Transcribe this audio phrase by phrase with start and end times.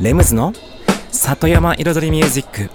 [0.00, 0.52] レムズの
[1.10, 2.70] 里山彩りミュージック。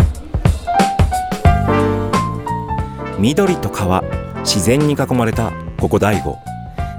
[3.17, 4.03] 緑と川
[4.39, 6.37] 自然に囲まれたここ大悟。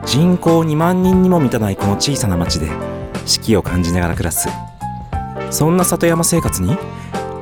[0.06, 2.70] 人口2万人にも満たないこの小さな町で
[3.26, 4.48] 四季を感じながら暮らす。
[5.50, 6.74] そんな里山生活に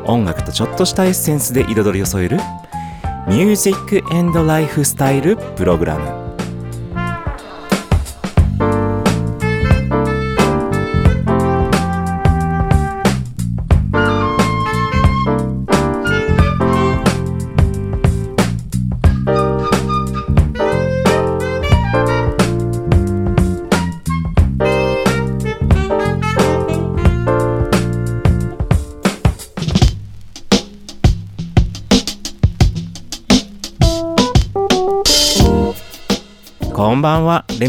[0.05, 2.39] 音楽とちょっとしたエッセンスで彩りを添える
[3.29, 6.22] ミュージックエンドライフスタイルプログラム。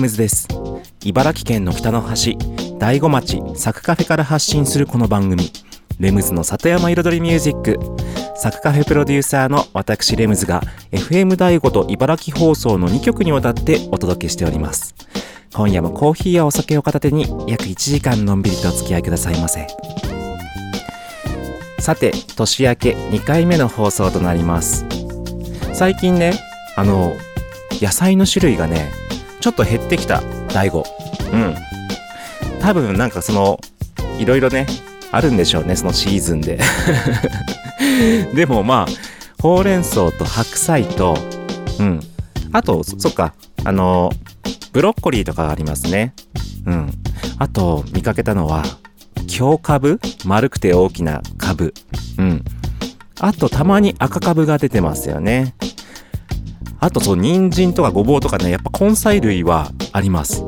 [0.03, 0.49] ムズです。
[1.05, 2.37] 茨城県の北の端、
[2.77, 5.49] 大子町、サクカフェから発信するこの番組、
[5.97, 7.79] レムズの里山彩りミュージック。
[8.35, 14.93] サクカフェプロデューサーの私レムズが、FM 大子と茨城放送の2曲にわたってお届けしております。
[15.53, 19.67] 今夜もコーヒーやお酒を片手に約1時間のんびりとお付き合いくださいませ。
[21.79, 24.85] さて、年明け2回目の放送となります。
[25.73, 26.33] 最近ね、
[26.75, 27.15] あの、
[27.81, 29.02] 野菜の種類がね、
[29.43, 30.21] ちょっと減ってきた、
[30.53, 30.85] 大悟。
[31.33, 31.53] うん。
[32.61, 33.59] 多分なんかその、
[34.17, 34.65] いろいろね、
[35.11, 36.61] あるんでしょうね、そのシーズンで。
[38.33, 41.17] でもまあ、ほうれん草と白菜と、
[41.77, 41.99] うん。
[42.53, 43.33] あと、そそっか、
[43.65, 44.13] あの、
[44.71, 46.13] ブロッコリーとかがありますね。
[46.65, 46.91] うん。
[47.37, 48.63] あと、見かけたのは、
[49.27, 49.99] 京株？
[50.23, 51.73] 丸くて大きな株。
[52.17, 52.45] うん。
[53.19, 55.53] あと、たまに赤株が出てますよね。
[56.83, 60.43] あと、そう、人参とかごぼうとかね、やっぱ根菜類はあります。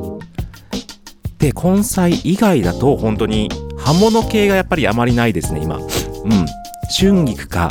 [1.38, 3.48] で、根菜以外だと、本当に、
[3.78, 5.76] 葉物系がやっぱりあまりないですね、今。
[5.76, 5.84] うん。
[6.94, 7.70] 春菊か、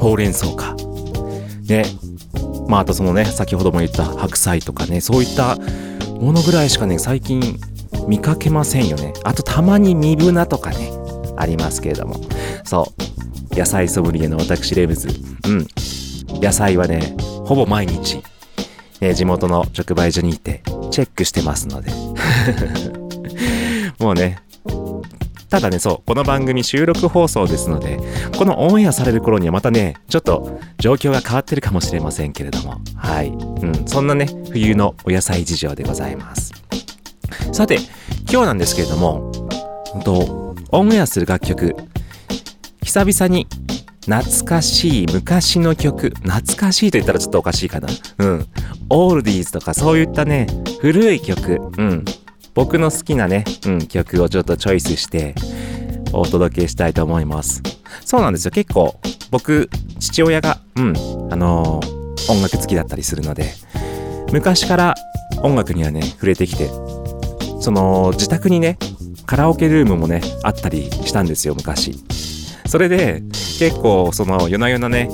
[0.00, 0.74] ほうれん草か。
[1.68, 1.84] ね。
[2.66, 5.56] まあ、あとそのね、先ほども言った白菜とかね、そういった
[6.18, 7.56] ものぐらいしかね、最近
[8.08, 9.12] 見かけませんよね。
[9.22, 10.90] あと、たまにミブナとかね、
[11.36, 12.16] ありますけれども。
[12.64, 12.92] そ
[13.52, 13.56] う。
[13.56, 15.06] 野菜ソムリエの私、レムズ。
[15.46, 15.66] うん。
[16.40, 17.14] 野菜はね、
[17.50, 18.22] ほぼ毎日、
[19.00, 20.62] ね、地元の直売所に行って
[20.92, 21.90] チェックしてますので。
[23.98, 24.38] もうね、
[25.48, 27.98] ただね、そう、この番組収録放送ですので、
[28.38, 33.30] このオンエアされる頃にはまたね、ちょっと状況が変わってるかもしれませんけれども、はい。
[33.30, 33.32] う
[33.66, 36.52] ん、そんなね、冬のお野菜事情でございます。
[37.50, 37.80] さて、
[38.30, 39.32] 今日なんですけれども、
[39.96, 41.74] うんと、オンエアする楽曲、
[42.84, 43.48] 久々に
[44.06, 47.88] 懐かしい昔の曲、懐かしいと言ったらちょっとおかしいかな。
[48.18, 48.46] うん。
[48.88, 50.46] オールディーズとかそういったね、
[50.80, 52.04] 古い曲、うん。
[52.54, 55.34] 僕の好きなね、うん、曲をちょっとチョイスして
[56.12, 57.62] お届けしたいと思います。
[58.04, 58.50] そうなんですよ。
[58.50, 58.98] 結構
[59.30, 60.96] 僕、父親が、うん、
[61.30, 63.52] あのー音楽好きだったりするので、
[64.32, 64.94] 昔から
[65.42, 66.68] 音楽にはね、触れてきて、
[67.60, 68.78] その自宅にね、
[69.26, 71.98] カラオケルームもね、あったりしたんですよ、昔。
[72.70, 73.20] それで、
[73.58, 75.08] 結構その夜な夜なね、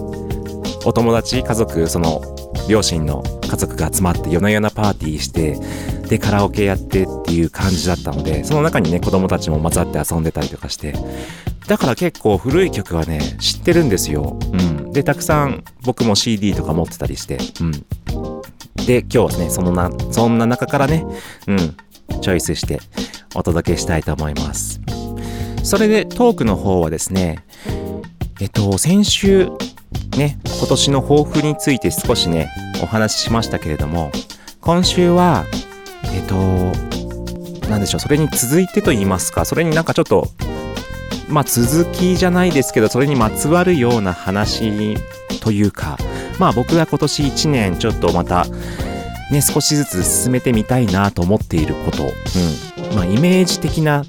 [0.84, 2.20] お友達、家族、その
[2.68, 5.58] 両親の家族が集まって夜な夜なパーティーして、
[6.06, 10.92] で、カラオケやってっていう感じだったので、その中にね、子供たちも混ざって遊んでたりとかして、
[11.66, 14.38] だから結構古い曲はね、知ってるんですよ。
[14.52, 14.56] う
[14.88, 14.92] ん。
[14.92, 17.72] で、たくさん僕も CD とか持ってたりして、うん。
[18.84, 21.06] で、今日はね、そのな、そんな中からね、
[21.46, 21.56] うん、
[22.20, 22.80] チョイスして
[23.34, 24.78] お届けしたいと思います。
[25.66, 27.45] それでトークの方はですね、
[28.38, 29.48] えっと、先週、
[30.18, 32.50] ね、今年の抱負について少しね、
[32.82, 34.12] お話ししましたけれども、
[34.60, 35.46] 今週は、
[36.04, 36.34] えっと、
[37.70, 40.28] なんでしょう、それに続いてと言いますか、それになんかちょっと、
[41.30, 44.98] まあ続きじゃないですけど、それにまつわるような話
[45.40, 45.96] というか、
[46.38, 48.44] まあ僕が今年1年ちょっとまた、
[49.30, 52.96] ね、少しずつ進めてみたいなと思っていること、うん。
[52.96, 54.04] まあイメージ的な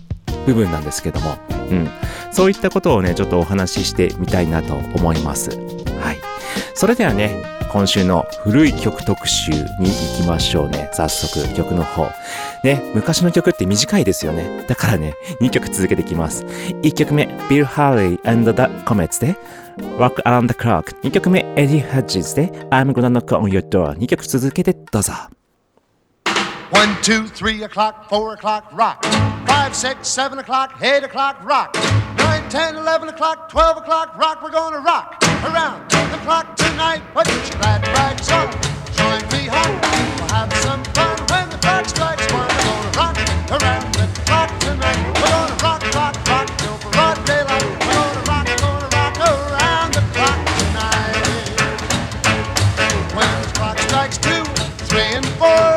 [0.46, 1.38] 部分なんですけども、
[1.72, 1.90] うん。
[2.38, 5.50] そういったことをね、ちょっとお話ししてみたいなと思います。
[5.50, 6.18] はい。
[6.76, 10.88] それではね、今週の古い曲特集に行きましょうね。
[10.94, 12.12] 早速、曲の方。
[12.64, 14.68] ね、昔の曲って短いですよね。
[14.68, 16.46] だからね、2曲続けていきます。
[16.84, 18.56] 1曲目、Bill Harley and the
[18.86, 19.36] Comets で、
[19.98, 20.96] Rock Around the Clock。
[21.02, 23.98] 2曲目、Eddie Hedges で、I'm Gonna Knock on Your Door。
[23.98, 25.12] 2曲続けてどうぞ。
[26.72, 27.68] 1, 2, 3
[28.12, 28.38] 4
[28.76, 29.37] rock!
[29.58, 31.74] Five, six, seven o'clock, eight o'clock, rock.
[32.20, 34.44] Nine, ten, eleven o'clock, twelve o'clock, rock.
[34.44, 37.02] We're gonna rock around the clock tonight.
[37.12, 38.52] Put your glad rags on.
[38.94, 39.82] Join me hon.
[40.20, 42.48] We'll have some fun when the clock strikes one.
[42.48, 43.18] We're gonna rock
[43.50, 45.02] around the clock tonight.
[45.08, 47.66] We're gonna rock, rock, rock till broad daylight.
[47.82, 51.18] We're gonna rock, gonna rock around the clock tonight.
[53.18, 54.44] When the clock strikes two,
[54.86, 55.77] three, and four.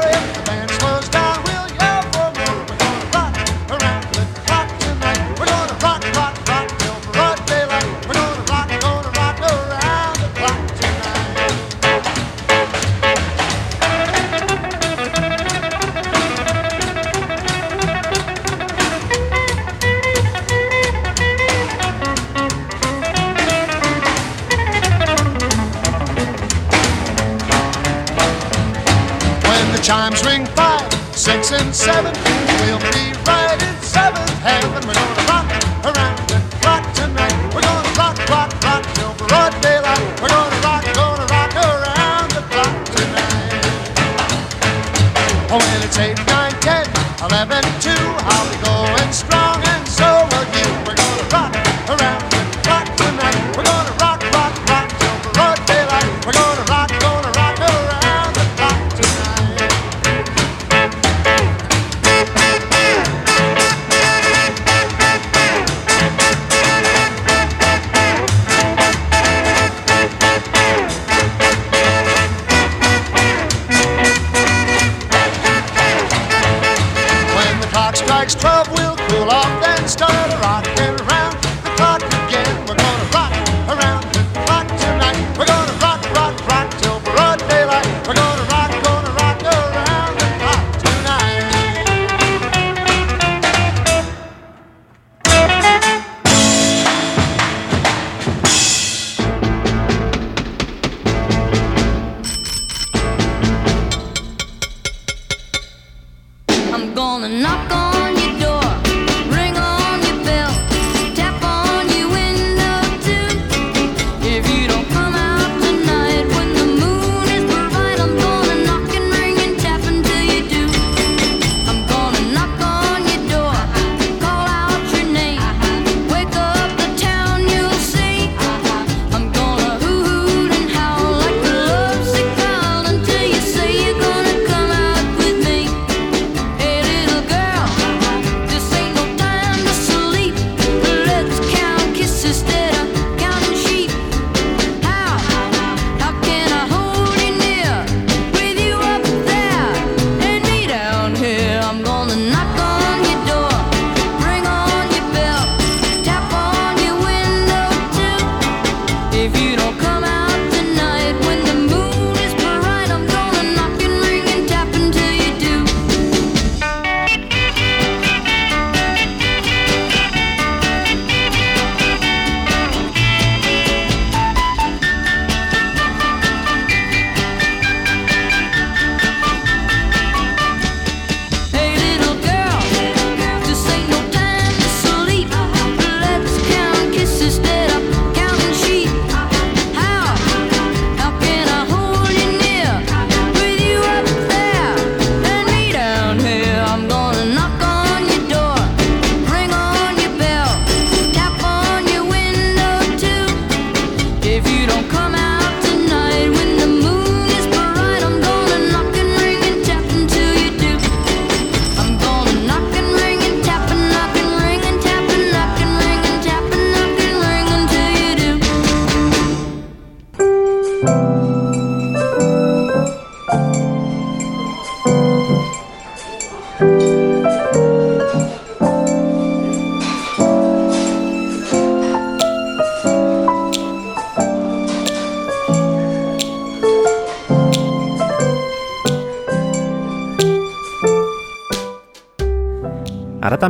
[107.20, 107.79] Gonna knock on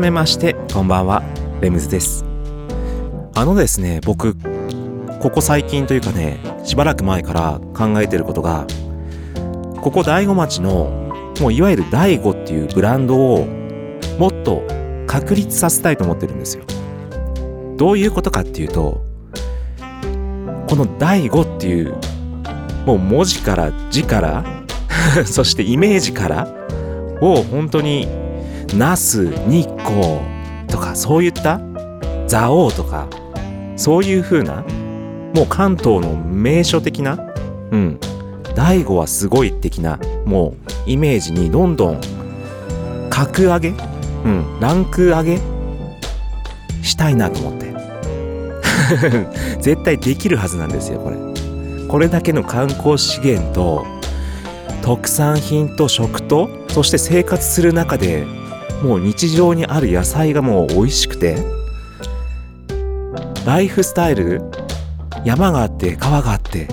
[0.01, 1.23] 改めましてこんばんは。
[1.61, 2.25] レムズです。
[3.35, 4.35] あのですね僕
[5.21, 8.67] ここ最近というかねしばらく前から考えてることが
[9.83, 13.47] ここ大子町のもういわゆる大子っていうブランドを
[14.19, 14.63] もっと
[15.07, 16.65] 確立させたいと思ってるんですよ。
[17.77, 19.05] どういうことかっていうと
[20.67, 21.95] この大子っていう
[22.87, 24.45] もう文字から字から
[25.29, 26.49] そしてイメージから
[27.21, 28.09] を本当に
[28.75, 31.61] 那須日光とかそういった
[32.29, 33.09] 蔵王とか
[33.77, 34.63] そういう風な
[35.35, 37.19] もう関東の名所的な
[37.71, 38.01] うん
[38.55, 40.55] 大悟はすごい的なも
[40.87, 42.01] うイメージにどんどん
[43.11, 45.39] 格上げうんランク上げ
[46.83, 47.71] したいなと思って。
[49.61, 51.17] 絶対できるはずなんですよこれ。
[51.89, 53.85] これだけの観光資源と
[54.83, 58.25] 特産品と食とそして生活する中で
[58.83, 61.37] もう日常にある野菜がもう美味しくて
[63.45, 64.43] ライフスタイル
[65.25, 66.69] 山があって川があって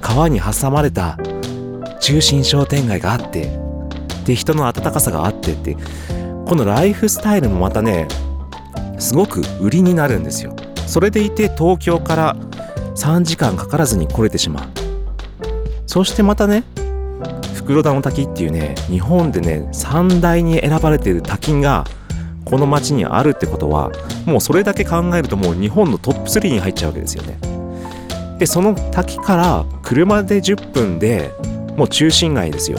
[0.00, 1.18] 川に挟まれた
[2.00, 3.58] 中心商店街があって
[4.24, 5.76] で人の温かさがあってって
[6.46, 8.08] このライフスタイルもまたね
[8.98, 10.54] すごく売りになるんですよ。
[10.86, 12.36] それでいて東京から
[12.94, 14.64] 3時間かからずに来れてしまう。
[15.86, 16.64] そしてまたね
[17.64, 21.84] 袋田の滝っていうね日本でね三大に選ばれている滝が
[22.44, 23.90] この町にあるってことは
[24.26, 27.38] もうそれだけ考えるともう日本のトップ3に入っちゃうわけですよね。
[28.38, 31.32] でその滝から車で10分で
[31.76, 32.78] もう中心街ですよ。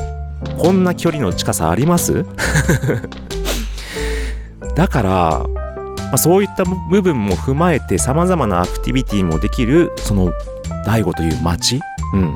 [0.60, 2.24] こんな距離の近さあります？
[4.76, 10.32] だから、まあ、そういった部分も踏まえて様々なアクティビティもできるその
[10.86, 11.80] 大悟という町、
[12.14, 12.36] うん、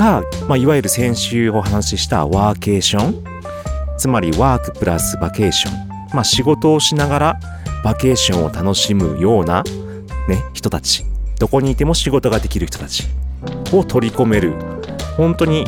[0.00, 3.22] が、まあ、いわゆる先週お話ししたワーケーション。
[3.98, 7.40] つまりワークプラスバケーション、まあ、仕事をしながら
[7.84, 9.62] バケーションを楽しむような、
[10.26, 11.04] ね、人たち。
[11.38, 13.04] どこにいても仕事ができる人たち。
[13.74, 14.54] を取り込める。
[15.18, 15.66] 本当に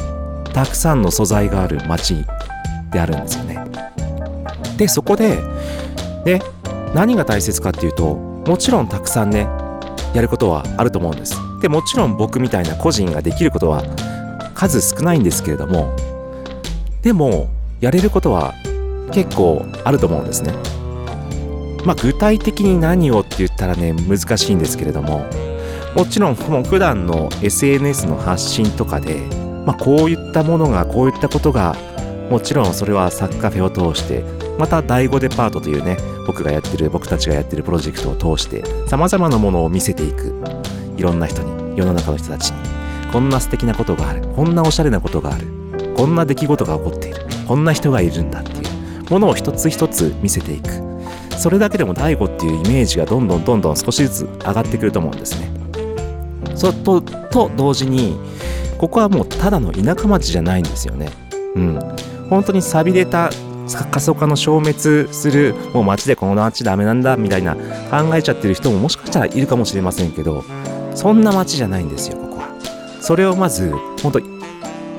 [0.55, 2.25] たくさんの素材がある街
[2.91, 3.59] であるんですよね。
[4.79, 5.39] でそこで
[6.25, 6.41] で
[6.95, 9.47] 何が大切かっていうともちろんたくさんね
[10.15, 11.37] やることはあると思うんです。
[11.61, 13.83] でもちろん僕みたいな個人ができることは
[14.69, 15.95] 数少ないんですけれども
[17.03, 17.49] でも
[17.81, 18.55] やれることは
[19.13, 20.53] 結構あると思うんですね。
[21.85, 25.27] まあ具体的に何をって言ったらね難しいんですけれども
[25.97, 29.17] もちろんもう普段の SNS の発信とかで、
[29.67, 31.75] まあ、こういったものがこういったことが
[32.31, 34.23] もちろんそれはサッカフェを通して
[34.59, 40.33] また第5デパートというね僕がやってる僕たちがやってるプロジェクトを通して様々なものを見せていく
[40.97, 42.72] いろんな人に世の中の人たちに
[43.13, 44.23] こんな素敵なことがある。
[44.35, 45.47] こんなおしゃれなことがある。
[45.97, 47.21] こんな出来事が起こっている。
[47.47, 48.55] こんな人がいるんだってい
[49.07, 49.11] う。
[49.11, 50.71] ものを一つ一つ見せていく。
[51.37, 55.51] それだけでも第5っていうイメージがどんどんどんどん少しずつ上がってくると思うんですね。
[56.55, 58.17] そとと同時に
[58.79, 61.11] ここはもうただの田舎町じゃないんですよね。
[61.55, 61.79] うん。
[62.31, 63.31] 本当に寂れた
[63.91, 70.45] 過疎化の消滅するもう街でこの街ダメなんだみたいな考えちゃってる人ももしかしたらいるかもしれませんけど
[70.95, 72.32] そんな街じゃないんですよ
[73.03, 73.71] それをまず
[74.03, 74.21] 本当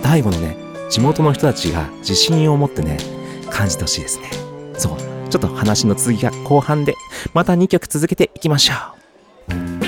[0.03, 0.57] 第5のね
[0.89, 2.97] 地元の人たちが自信を持ってね
[3.49, 4.29] 感じてほしいですね。
[4.77, 5.13] そう。
[5.29, 6.93] ちょっと話の続きが後半で
[7.33, 8.73] また2曲続けていきましょ
[9.79, 9.82] う。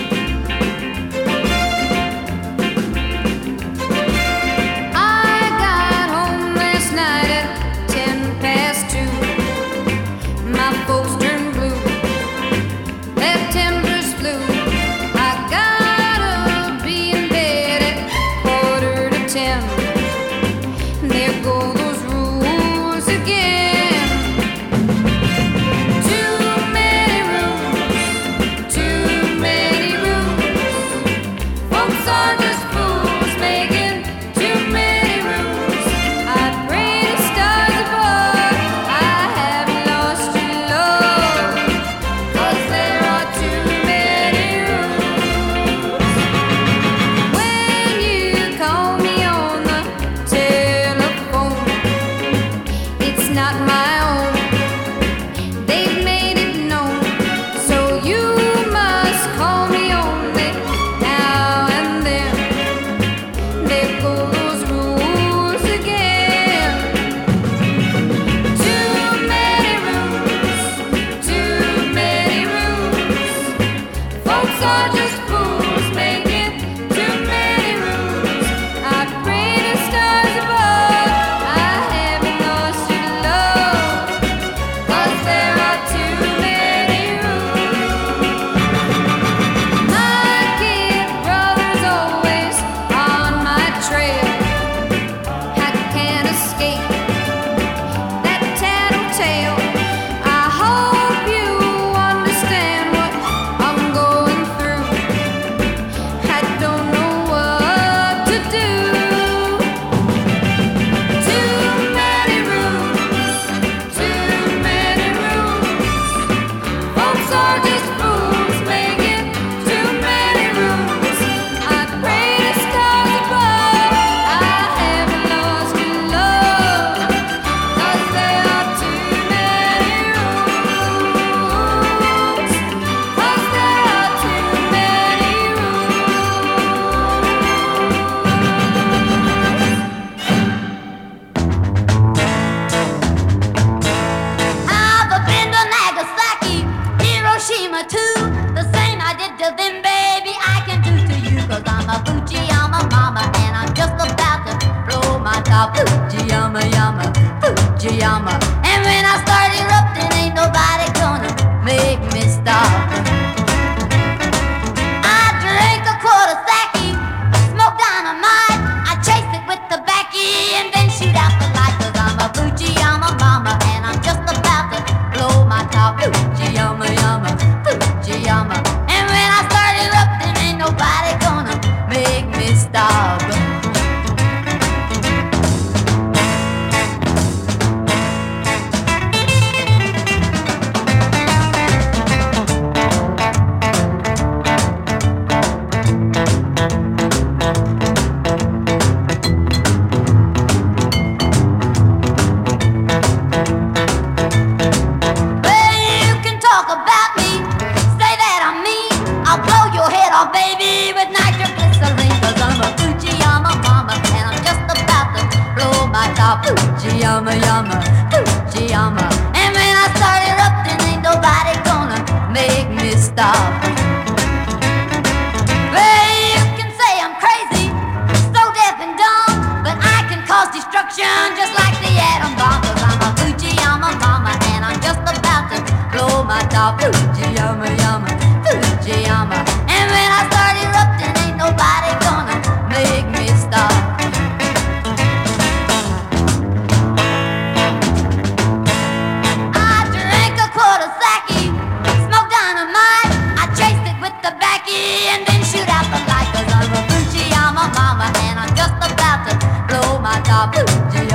[157.85, 158.54] Fujiyama.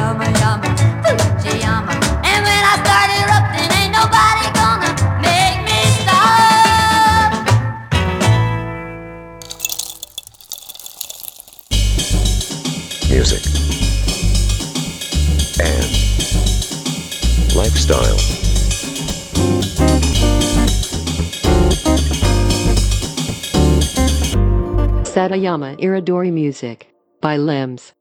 [0.00, 0.68] Fujiyama yama,
[1.04, 1.92] Fujiyama.
[2.24, 7.30] And when I start erupting, ain't nobody gonna make me stop.
[13.10, 13.42] music,
[15.60, 15.90] and
[17.54, 18.16] lifestyle.
[25.04, 26.88] Satayama Iridori Music
[27.20, 27.92] by Limbs.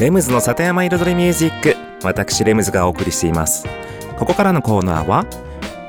[0.00, 3.66] レムズの里山彩りミュージック私レムズがお送りしています。
[4.18, 5.26] ここからのコーナーは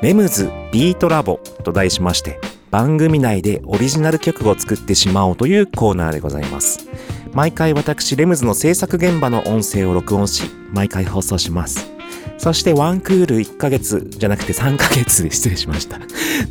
[0.02, 6.90] レムズビートラボと題しまして番組内でオリジナル曲を作ってしまおうというコーナーでございます。
[7.32, 10.44] 毎回私レムズの制作現場の音声を録音し
[10.74, 11.90] 毎回放送します。
[12.38, 16.00] そしてワンクール1ヶ月じゃなくて3ヶ月で 失礼しました。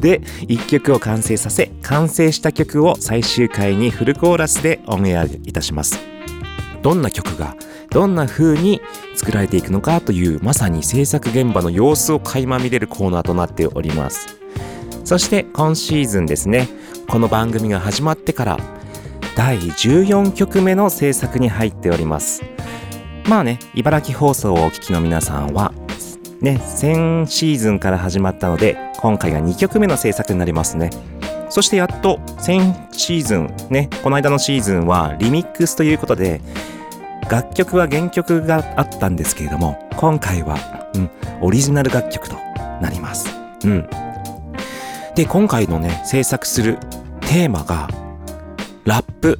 [0.01, 6.10] で1曲を完成させ完成した曲を最終回にフルコーラスでオンエアいたします。
[6.83, 7.57] どんな曲が
[7.91, 8.81] どんな風に
[9.15, 14.39] 作られていくのかというまさに制作現場の様子を垣間見れるコーナーとなっております。
[15.05, 16.69] そして今シーズンですね
[17.09, 18.59] この番組が始まってから
[19.37, 22.43] 第14曲目の制作に入っております。
[23.29, 25.73] まあね茨城放送をお聞きの皆さんは
[26.41, 30.91] ね先シーズンから始まったので今回が2曲目の制作になりますね。
[31.51, 36.41] そしてやっと先シーズンねこの間のシーズンはリミックスということで
[37.29, 40.57] 楽曲は原曲があったんですけれども今回は、
[40.95, 41.11] うん、
[41.41, 42.37] オリジナル楽曲と
[42.81, 43.29] なります。
[43.65, 43.89] うん、
[45.15, 46.79] で今回のね制作する
[47.21, 47.89] テーマが
[48.85, 49.39] ラップ。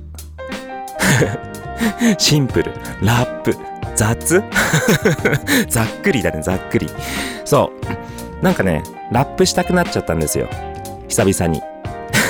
[2.19, 2.73] シンプル。
[3.03, 3.57] ラップ。
[3.97, 4.43] 雑。
[5.69, 6.89] ざっくりだねざっくり。
[7.45, 7.73] そ
[8.41, 8.45] う。
[8.45, 10.49] なんかねラップしたくなっちゃったんですよ。
[11.09, 11.70] 久々に。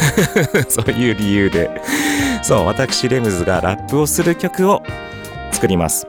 [0.68, 1.70] そういう理由で。
[2.42, 4.82] そう私レムズがラップをする曲を
[5.52, 6.06] 作ります。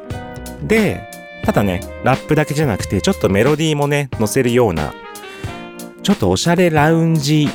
[0.64, 1.10] で
[1.44, 4.94] ただねラップだけじゃなくてちょっとメロディーもね乗せるような
[6.04, 7.50] ちょっとおしゃれラウンジ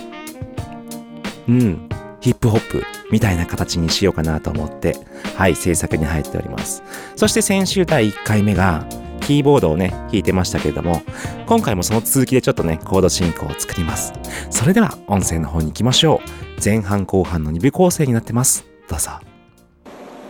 [1.49, 1.89] うん
[2.21, 4.97] ヒップホップみたいな形にしようかなと思って
[5.37, 6.83] はい制作に入っております。
[7.15, 8.85] そして先週第1回目が
[9.27, 11.03] キーボードをね弾いてましたけれども
[11.47, 14.13] 今回もその続きでちょっとねコード進行を作ります。
[14.51, 16.65] それでは音声の方に行きましょう。
[16.65, 18.65] 前半後半の2部構成になってます。
[18.89, 19.11] どうぞ。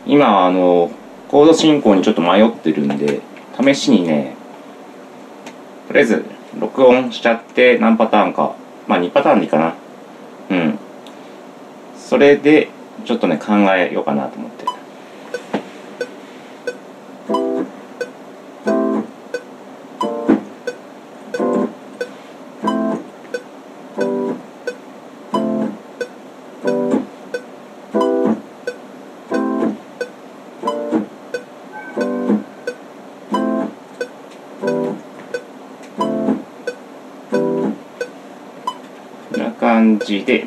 [0.07, 0.91] 今あの
[1.29, 3.21] コード進行にちょっと迷ってるんで
[3.61, 4.35] 試しにね
[5.89, 6.25] とりあえず
[6.59, 8.57] 録音しちゃって何パターンか。
[8.89, 9.75] まあ2パターンでいいかな。
[10.49, 10.79] うん。
[11.99, 12.71] それで
[13.05, 14.56] ちょっとね考えようかなと思って。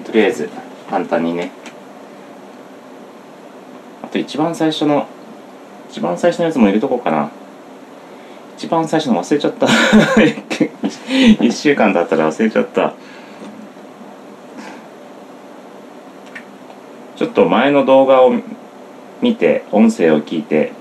[0.09, 0.49] とりあえず
[0.89, 1.51] 簡単にね。
[4.01, 5.05] あと一番最初の
[5.87, 7.29] 一番最初のやつも入れとこうかな。
[8.57, 9.67] 一番最初の忘れちゃった。
[11.45, 12.93] 一週間経ったら忘れちゃった。
[17.15, 18.33] ちょっと前の動画を
[19.21, 20.71] 見て音声を聞いて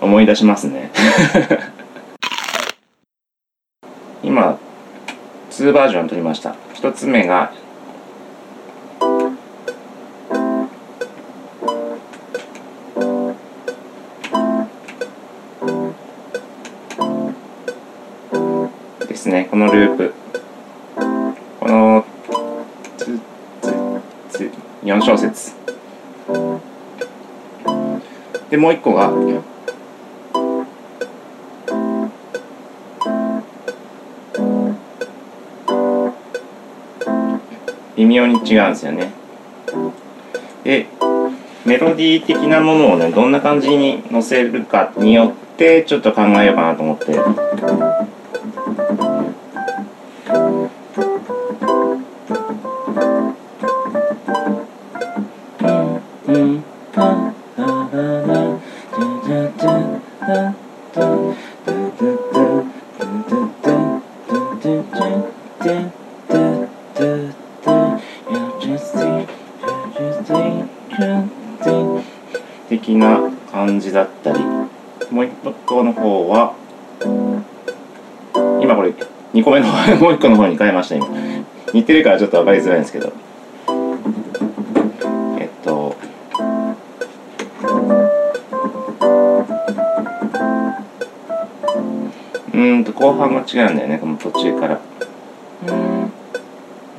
[0.00, 0.90] 思い出しますね。
[4.24, 4.56] 今
[5.50, 6.54] 2バージョン撮りました。
[6.76, 7.52] 1つ目が
[19.80, 20.12] ループ。
[21.58, 22.04] この
[24.82, 25.52] 4小節。
[28.50, 29.10] でもう一個が
[37.96, 39.12] 微妙に違うんですよね。
[40.62, 40.88] で
[41.64, 48.09] メロディー的なものをねどんな感じに載せるかによってちょっと考えようかなと思って。
[80.90, 81.06] した今
[81.72, 83.12] 似てるからちょっと分かりづらいんですけど。
[85.38, 85.96] えっと。
[92.52, 93.98] うーんと後半が違うんだよね。
[93.98, 94.80] この途中から。
[95.62, 96.04] うーん。
[96.04, 96.10] う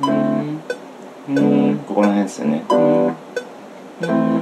[0.00, 0.62] ーん。
[1.28, 1.78] うーん。
[1.86, 2.64] ここら辺ですよね。
[2.70, 4.41] うん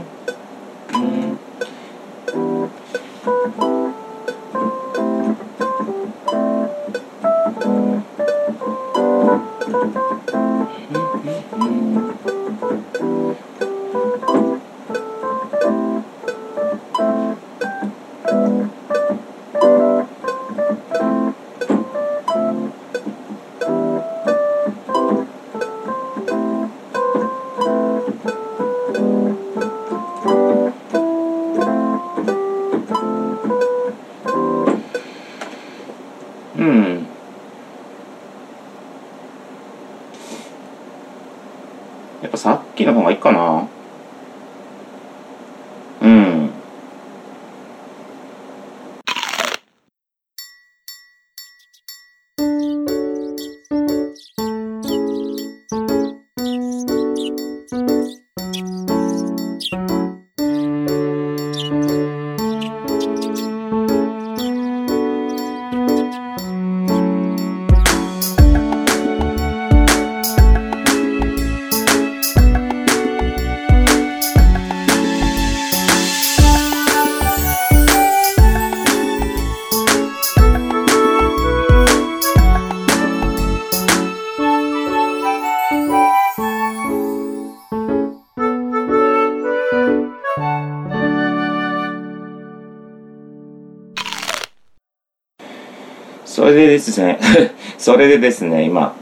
[96.40, 97.18] それでですね、
[97.76, 98.94] それでですね、今、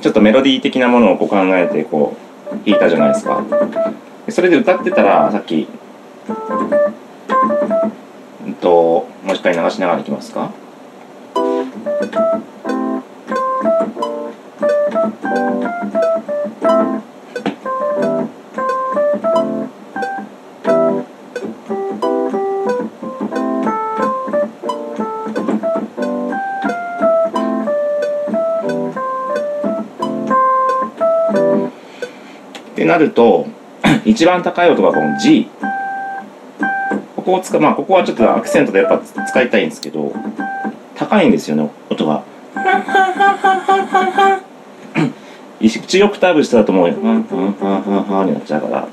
[0.00, 2.14] ちょっとメロディー的なものをこう考えて、こ
[2.46, 3.42] う、弾いたじゃないですか。
[4.28, 5.66] それで歌ってたら、さっき、
[8.46, 10.52] うんと、もう一回流しながらいきますか。
[32.90, 33.46] なると
[34.04, 35.48] 一番高い音がこの G
[37.14, 40.12] ここを使うまあここはちょっとアクセントでやっぱ使いたいんですけど
[40.96, 42.24] 高いんですよね音が。
[45.60, 47.28] 1オクターブ下だともう「はんはんは
[48.00, 48.88] んはん」になっちゃうから。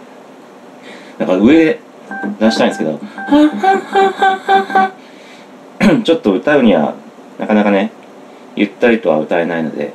[1.18, 1.80] だから上
[2.40, 3.00] 出したいんですけど。
[6.04, 6.94] ちょっと歌うには
[7.40, 7.92] なかなかね
[8.56, 9.92] ゆったりとは歌えないので。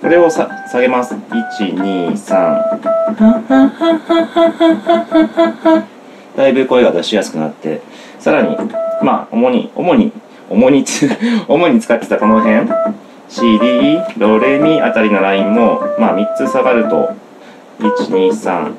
[0.00, 1.14] これをさ下げます。
[1.14, 2.78] 123
[6.36, 7.80] だいぶ声が出しやすくなって。
[8.20, 8.56] さらに
[9.02, 10.12] まあ主に主に
[10.48, 10.84] 主に
[11.48, 12.68] 主に使ってたこの辺。
[13.28, 17.10] CD ドレミあたりのラインもまあ3つ下がると。
[17.80, 18.72] 123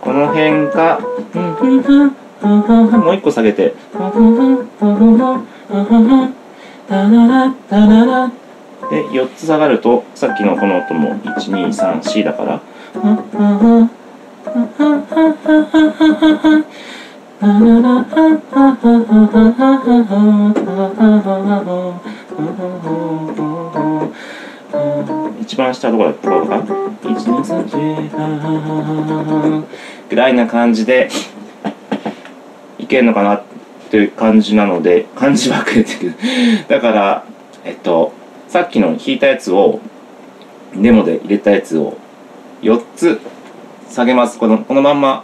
[0.00, 0.98] この辺が
[2.98, 3.74] もう一個下げて。
[8.90, 12.60] で4つ下がるとさっきのこの音も 123C だから。
[25.40, 26.64] 一番下どこだどこだか
[27.02, 29.64] 123
[30.08, 31.10] ぐらいな感じで
[32.78, 33.53] いけるのかなって
[33.94, 36.14] という感じなので感じばっかり言ってる。
[36.66, 37.24] だから
[37.64, 38.12] えっと
[38.48, 39.78] さっきの弾いたやつを
[40.74, 41.96] デモで入れたやつを
[42.62, 43.20] 4つ
[43.88, 44.40] 下げます。
[44.40, 45.22] このこのまんま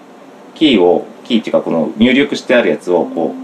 [0.54, 3.35] キーをキーっていうかこの入力してあるやつをこ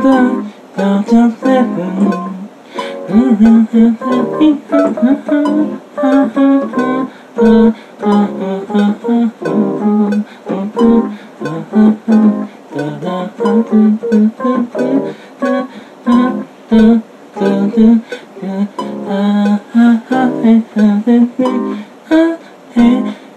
[0.08, 1.58] river, down the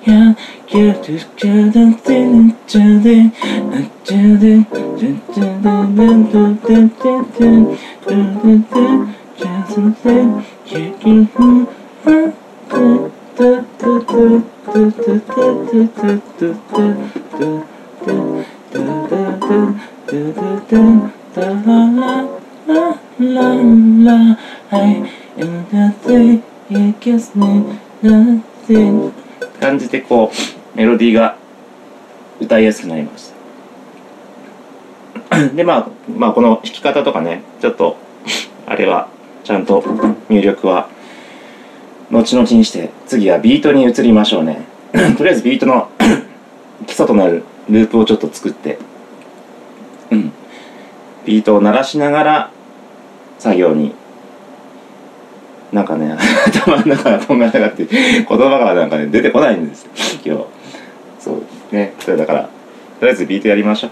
[0.06, 0.34] ya
[0.74, 0.94] ya
[24.74, 29.14] I am nothing, it gives me nothing.
[29.62, 31.38] 感じでこうメロディーが
[32.40, 33.32] 歌いやすくなりまし
[35.30, 35.48] た。
[35.54, 37.96] でまあまあこの弾き方とかねちょっと
[38.66, 39.08] あれは
[39.44, 39.84] ちゃんと
[40.30, 40.90] 入力は
[42.10, 44.66] 後々にして次はビートに移りましょうね。
[45.18, 45.90] とりあえずビートの
[46.88, 48.80] 基礎となるループをちょっと作って
[50.10, 50.32] うん。
[51.24, 52.52] ビートを鳴らしながら
[53.38, 53.94] 作業に
[55.72, 56.16] なんかね
[56.48, 59.88] 頭の中がとんがらがって言葉がなんかね出てこないんです
[60.24, 60.46] 今日
[61.20, 62.50] そうねそれだから
[63.00, 63.92] とりあえずビートやりましょう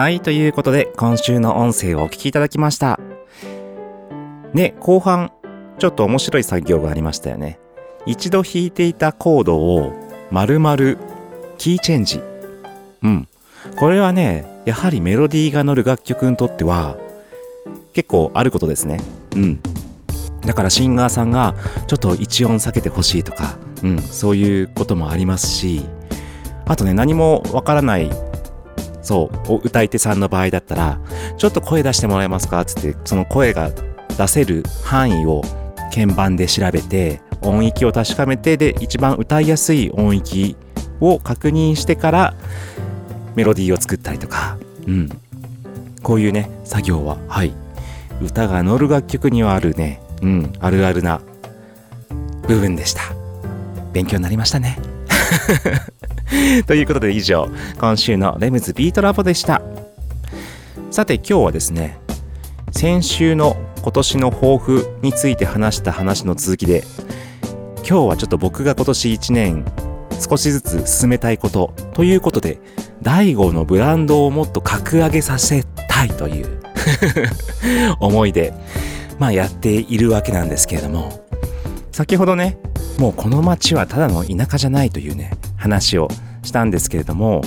[0.00, 2.98] はい、ということで、今週の音声をお聞きいただきました。
[4.54, 5.30] ね、後半、
[5.78, 7.58] ちょっと面白い作業がありましたよね。
[8.06, 9.92] 一度弾いていたコードを、
[10.30, 10.76] 丸々、
[11.58, 12.22] キーチェンジ。
[13.02, 13.28] うん。
[13.76, 16.96] これはね、やはりメロディーが乗る楽曲にとっては、
[17.92, 19.00] 結構あることですね。
[19.36, 19.60] うん。
[20.42, 21.54] だからシンガーさんが、
[21.86, 25.82] ちょっと一音避けてほしいとか、うん、そういうこともありますし、
[26.66, 28.10] あとね、何もわからない
[29.02, 31.00] そう、歌い手さんの場合だったら、
[31.36, 32.64] ちょっと声出してもらえますか？
[32.64, 33.70] つって、その声が
[34.16, 35.42] 出せる範囲を
[35.92, 40.56] 鍵盤で調べて、音域を確かめて、で、一番歌いやすい音域
[41.00, 42.34] を確認してから、
[43.34, 45.08] メロディーを作ったりとか、うん。
[46.02, 47.52] こういうね、作業は、はい。
[48.20, 51.20] 歌が乗る楽曲にはあるね、うん、あるあるな
[52.46, 53.02] 部分でした。
[53.92, 54.78] 勉強になりましたね。
[56.66, 59.62] ということで以上、今週のレムズビートラボでした。
[60.90, 61.98] さて今日はですね、
[62.72, 66.84] 先週の今年の抱負について話した話の続きで、
[67.78, 69.64] 今日はちょっと僕が今年1年
[70.20, 72.60] 少しずつ進めたいことということで、
[73.02, 76.59] 第5のブランドをもっと格上げさせたいという
[78.00, 78.54] 思いで、
[79.18, 81.26] まあやっているわけなんですけれども、
[81.92, 82.58] 先ほどね、
[82.98, 86.08] もうこの街はただの田舎じゃないというね、話を
[86.42, 87.42] したんですけれども、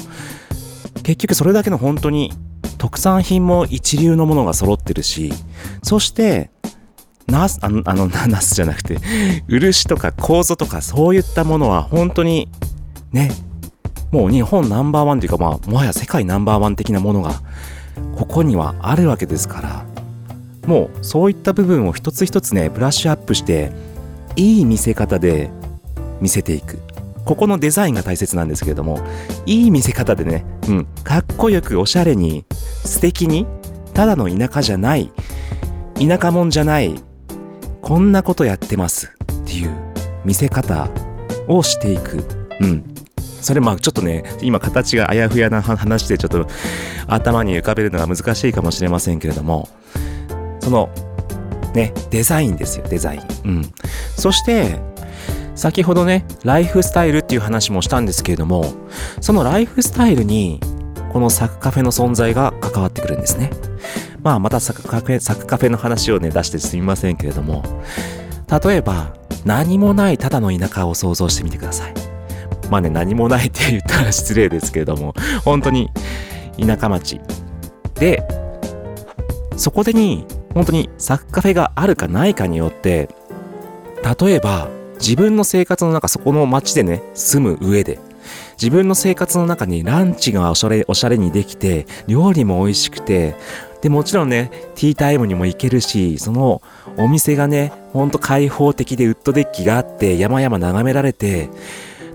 [1.04, 2.34] 結局それだけの本当に
[2.78, 5.34] 特産品も一流のものが揃ってるし、
[5.84, 6.52] そして、
[7.28, 8.98] ナス、あの、あの、 ナスじゃなくて、
[9.48, 12.50] 漆とか構造とかそういったものは本当に、
[13.12, 13.32] ね、
[14.12, 17.42] もう日本ナンバーワンというか、まあ、もはや世界ナンバーワン的なものが、
[18.16, 19.86] ここにはあるわけですから、
[20.68, 23.72] もうそういった部分を一つ一つね、ブラッシュアップして、
[24.36, 25.50] いい見せ方で
[26.22, 26.80] 見せていく。
[27.26, 29.00] ここのデザインが大切なんですけれども、
[29.46, 32.46] いい見せ方でね、うん、かっこよくおしゃれに、
[32.86, 33.46] 素敵に、
[33.94, 35.12] ただの田舎じゃない、
[35.96, 36.96] 田舎もんじゃない、
[37.82, 39.72] こんなことやってますっていう
[40.26, 40.90] 見せ方
[41.48, 42.24] をしていく。
[42.60, 42.93] うん。
[43.44, 46.48] それまあちょっとね、今形があやふやな話でちょっと
[47.08, 49.68] 頭に浮かべるのが難しいかもしれませんけれども、
[50.62, 50.90] その
[51.76, 53.22] ね、デザインですよ、デザイン。
[53.44, 53.74] うん。
[54.16, 54.80] そして、
[55.56, 58.74] 先ほどね、ライフスタイルっていう話もしたんですけれども、
[59.20, 60.62] そのライフスタイルに、
[61.12, 63.52] このサクカフェの存在が関わってくるんですね。
[64.24, 67.64] まあ、またサクカフェ、サクカフェの話をね、出してすみませんけれども、
[68.66, 69.14] 例えば、
[69.46, 72.13] 何もないただの田舎を想像してみてください。
[72.70, 75.90] まあね、何もないって言ったら失礼ですけれども、本当に
[76.60, 77.20] 田舎町。
[77.96, 78.24] で、
[79.58, 83.10] そこでに、本当にサクカフェがあるかないかによって、
[84.20, 88.00] 例えば、自分の生活の中、そこの街でね、住む上で、
[88.62, 93.36] 自分の生活の中にランチがおしゃれ、おしゃれにできて、料理も美味しくて、
[93.82, 96.62] で、もちろんね、ティータイムにも行けるし、その
[96.98, 101.50] お店がね、ほんと開放的でウッドデッキがあって、山々眺められて、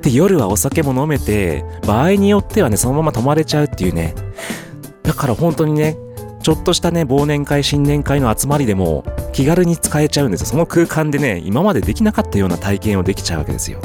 [0.02, 4.14] で夜はお酒も飲めて場合によってはねそのまま泊まれちゃうっていうね。
[5.02, 5.96] だから本当にね
[6.42, 10.46] ちょっとしたね忘年会新年会の集まりでも気軽に使えちゃうんですよ。
[10.46, 13.80] その空間でね今までできなかったような体験をできちゃうわけですよ。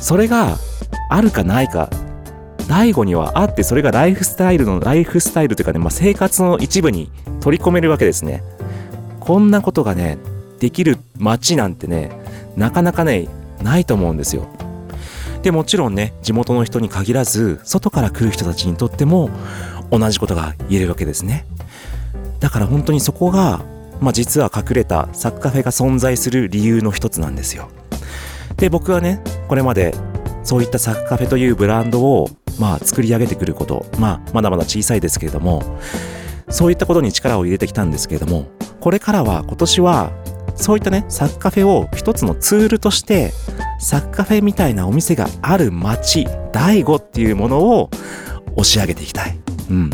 [0.00, 0.58] それが
[1.08, 1.88] あるかないか。
[2.68, 7.10] 第5にはあってそれがライフスタイルのライフスタイルというかね、まあ、生活の一部に
[7.40, 8.42] 取り込めるわけですね。
[9.20, 10.18] こんなことがね
[10.60, 12.10] できる街なんてね
[12.56, 13.28] なかなかね
[13.62, 14.46] ないと思うんですよ。
[15.44, 19.28] でもちろんね地元の人に限らず外から来る人たちにとっても
[19.90, 21.44] 同じことが言えるわけですね。
[22.40, 23.62] だから本当にそこが、
[24.00, 27.68] まあ、実は隠れたサッカフェが存在する理由の一つなんですよ。
[28.56, 29.94] で僕はねこれまで
[30.44, 35.62] そういったサッカフェというブランドをまあ作り上げてくること、まあ、まだまだ小さいですけれども
[36.48, 38.46] そういったことに力を入れてきたんですけれども
[38.80, 40.12] これからは今年は
[40.54, 43.32] そういったねサッカフェを一つのツールとして
[43.78, 47.90] サッカフェみたいなお店がある街第5っていうものを
[48.56, 49.38] 押し上げていきたい。
[49.70, 49.90] うん。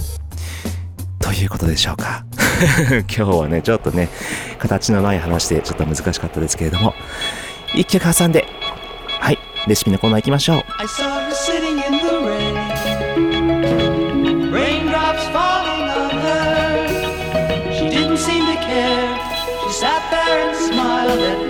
[1.18, 2.24] ということでしょうか。
[3.08, 4.08] 今日はね、ちょっとね、
[4.58, 6.94] 形のない話でちょっと難しかったですけれども、
[7.74, 8.46] 一曲挟んで、
[9.20, 10.64] はい、レシピのコーナー行きましょう。
[21.10, 21.49] love it.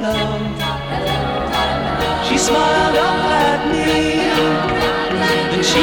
[0.00, 0.38] Hello.
[2.26, 3.86] She smiled up at me.
[5.50, 5.82] Then she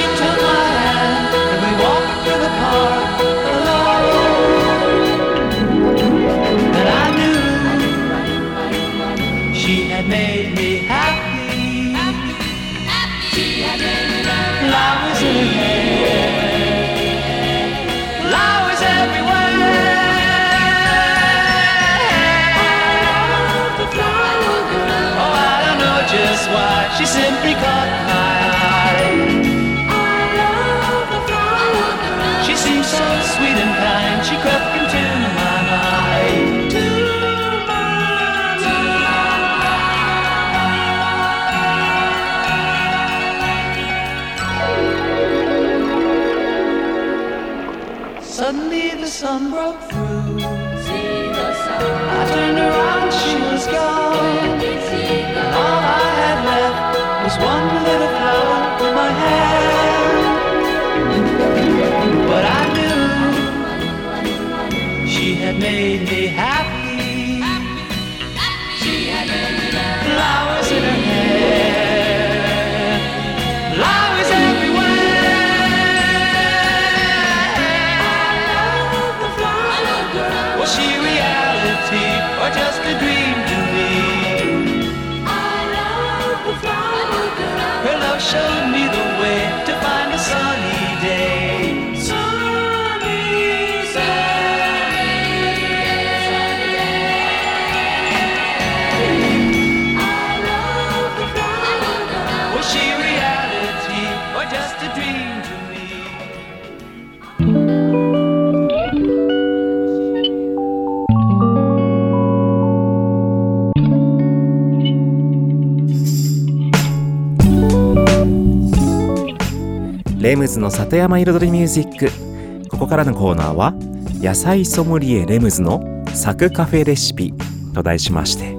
[120.66, 122.70] の里山彩りミュージック。
[122.70, 123.74] ここからのコーナーは
[124.20, 127.36] 野菜ソムリエレムズのサクカフェレシピ
[127.76, 128.58] と題しまして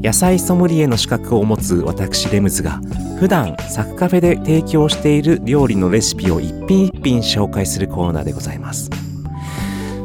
[0.00, 2.80] 野菜ソムリエの資格を持つ私レムズが
[3.18, 8.88] 普段サクカフェで提供している料理のレシピを一品一品紹介するコーナーでございます。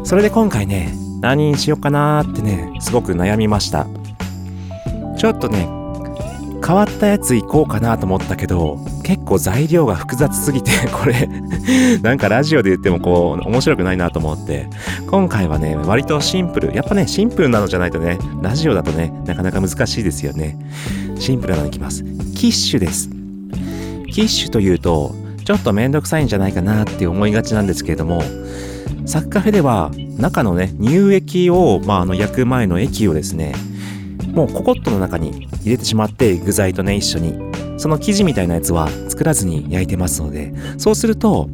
[0.03, 3.85] それで今回ね何にしようかなーってねすごく悩みました。
[5.15, 5.69] ちょっとね
[6.65, 11.29] 変わったやついこうかなと思ったけど結構材料が複雑すぎて これ
[12.01, 14.67] なんかラジオで言ってもこう面白くないなと思って。
[15.05, 16.75] 今回はね割とシンプル。
[16.75, 20.57] やっぱねシンプルなのじゃないとねラジオだとねなかなか難しいですよね。
[21.19, 22.03] シンプルなのいきます。
[22.35, 23.09] キッシュです。
[24.11, 28.23] キッシュというとちょっとめんどくさいんじゃないかなって思いがちなんですけれども
[29.05, 33.53] サッカフェでは中のね乳液を、まあ、あの焼く前の液をですね
[34.33, 37.54] もうココットの中に入れてしまって具材とね一緒に。
[37.77, 41.49] その生地みたいなやつは作らずに焼いてますのでそうすると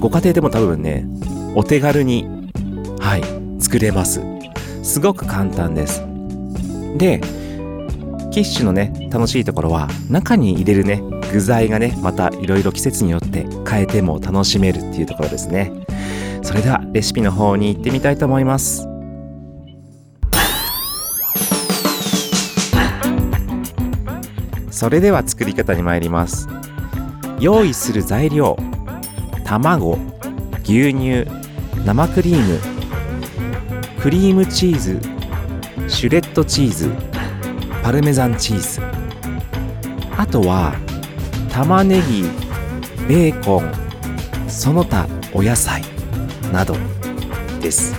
[0.00, 1.06] ご家庭でも多分ね
[1.54, 2.26] お手軽に
[3.00, 3.22] はい
[3.62, 4.20] 作れます。
[4.82, 6.02] すごく簡単です。
[6.96, 7.20] で
[8.30, 15.72] キッシュのね楽しいところは中に入れるね具材がねまたいろいろ季節によって変えても楽しめるっていうところですね。
[16.42, 18.93] それではレシピの方に行ってみたいと思います。
[24.74, 26.48] それでは作り方に参ります。
[27.38, 28.56] 用意する材料
[29.44, 29.96] 卵
[30.64, 31.24] 牛乳
[31.86, 32.58] 生クリーム
[34.02, 34.98] クリームチーズ
[35.86, 36.90] シュレッドチーズ
[37.84, 38.80] パルメザンチーズ。
[40.16, 40.74] あとは
[41.52, 42.24] 玉ねぎ
[43.06, 43.72] ベーコン
[44.48, 45.82] その他お野菜
[46.52, 46.74] など
[47.60, 47.94] です。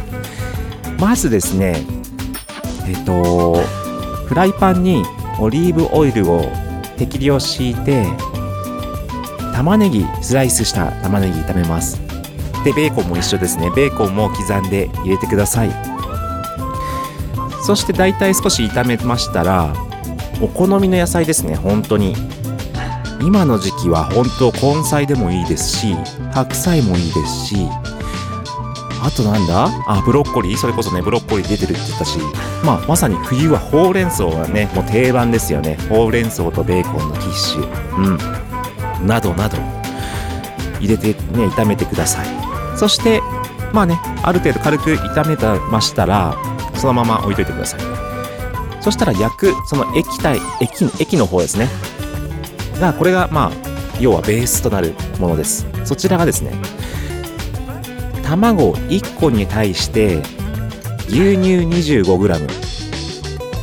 [0.99, 1.85] まずですね
[2.85, 3.63] えっと
[4.27, 5.05] フライパンに
[5.39, 6.64] オリーブオイルを
[6.97, 8.05] 適量敷いて
[9.53, 11.99] 玉ねぎスライスした玉ねぎ炒めます。
[12.63, 13.71] でベーコンも一緒ですね。
[13.75, 15.71] ベーコンも刻んで入れてください。
[17.65, 19.73] そして大体少し炒めましたら
[20.41, 21.55] お好みの野菜ですね。
[21.55, 22.15] 本当に。
[23.21, 25.95] 今の時期は本当根菜でもいいですし
[26.33, 27.55] 白菜もいいですし
[29.05, 29.67] あとなんだ？
[29.87, 30.57] あブロッコリー？
[30.57, 32.17] それこそねブロッコリー出てるって言ったし。
[32.63, 35.77] まあまさに冬はほうれん草がねもう定番ですよね。
[35.89, 38.99] ほうれん草とベーコンのキッシュ。
[39.01, 39.07] うん。
[39.07, 39.57] などなど。
[40.79, 42.27] 入れてね炒めてください。
[42.77, 43.21] そして
[43.71, 46.35] まあねある程度軽く炒めたましたら
[46.75, 47.81] そのまま置いといてください。
[48.81, 51.69] そしたら焼くその液体液液の方ですね。
[52.79, 53.51] がこれがまあ
[53.99, 55.65] 要はベースとなるものです。
[55.85, 56.51] そちらがですね
[58.25, 60.17] 卵1個に対して
[61.07, 61.59] 牛乳
[62.01, 62.49] 25g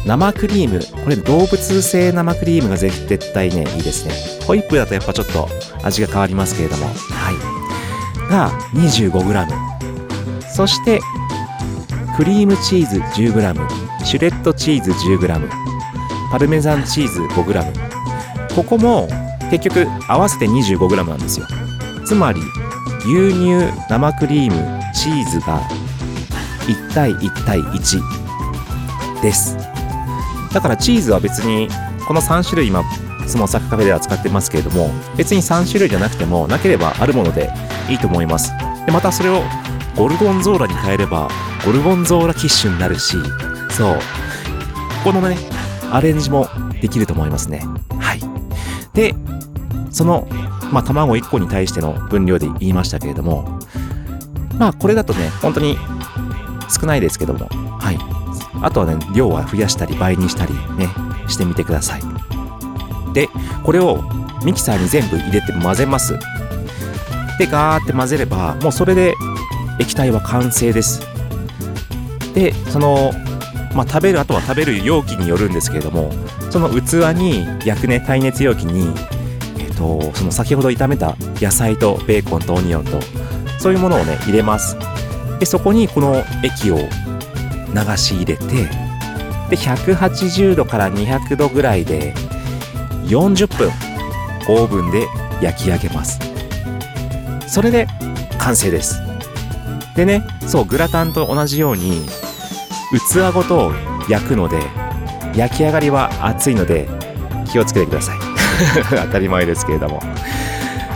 [0.07, 0.81] 生クリーム。
[1.05, 4.15] これ動物性生クリームが絶絶対ねいいですね。
[4.47, 5.49] ホイップだとやっぱちょっと
[5.85, 6.87] 味が変わりますけれども。
[6.87, 6.93] は
[7.31, 8.31] い。
[8.31, 9.47] が 25g
[10.49, 11.01] そして
[12.17, 15.49] クリームチーズ 10g シュレッドチーズ 10g
[16.31, 19.09] パルメザンチーズ 5g ここも
[19.51, 21.47] 結局合わせて 25g なんですよ。
[22.05, 22.41] つまり
[23.05, 25.61] 牛乳生クリームチーズが
[26.67, 29.57] 1対1対1です。
[30.53, 31.69] だからチーズは別に
[32.07, 32.83] この3種類今
[33.27, 37.51] スモサクカフェでは使ってますけれども別に3種類じゃなくてもなければあるもので
[37.89, 38.53] いいと思います。
[38.87, 39.43] でまたそれを
[39.97, 41.29] ゴルゴンゾーラに変えれば
[41.65, 43.17] ゴルゴンゾーラキッシュになるし
[43.71, 43.99] そう。
[45.05, 45.37] このね
[45.91, 46.49] アレンジも
[46.81, 47.65] できると思いますね。
[47.99, 48.21] はい。
[48.93, 49.15] で
[49.91, 50.29] その
[50.73, 53.61] まあ、卵1個に対しての分量で言いましたけれども、
[54.59, 55.77] まあ、これだとね、本当に
[56.69, 57.47] 少ないですけども、
[57.79, 57.99] はい。
[58.63, 60.89] あとはね、量は増やしたり倍にしたりね、
[61.29, 62.03] してみてください。
[63.13, 63.29] で、
[63.63, 64.03] これを
[64.45, 66.19] ミキサーに全部入れて混ぜます。
[67.39, 69.15] で、ガーって混ぜれば、もうそれで
[69.79, 71.03] 液体は完成です。
[72.35, 73.13] で、その、
[73.75, 76.13] まあ、食べる、あとは食べる容器によるんですけれども、
[76.51, 78.95] その器に焼くね、耐熱容器に、
[79.83, 83.01] と、その先ほど炒めた野菜とベーコンとオニオンと
[83.59, 84.77] そういうものをね入れます。
[85.41, 88.45] でそこにこの液を流し入れて
[89.51, 92.15] で180度から200度ぐらいで
[93.07, 93.71] 40分
[94.49, 95.09] オーブンで
[95.41, 96.21] 焼き上げます。
[97.49, 97.89] それで
[98.39, 99.01] 完成です。
[99.97, 102.07] でねそうグラタンと同じように
[103.11, 103.73] 器ごと
[104.09, 104.61] 焼くので
[105.35, 106.89] 焼き上がりは熱いので
[107.51, 108.22] 気をつけてください。
[108.91, 110.03] 当たり前ですけれども。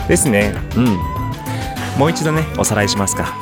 [0.07, 0.53] ですね。
[0.75, 0.97] うん。
[1.97, 3.33] もう一度ねおさらいしますか。